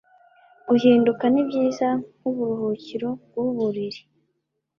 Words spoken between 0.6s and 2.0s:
Guhinduka nibyiza